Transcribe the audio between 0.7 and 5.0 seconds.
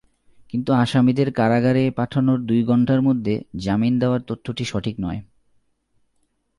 আসামিদের কারাগারে পাঠানোর দুই ঘণ্টার মধ্যে জামিন দেওয়ার তথ্যটি সঠিক